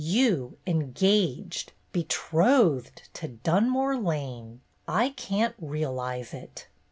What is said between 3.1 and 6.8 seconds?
to Dunmore Lane! I can't realize it."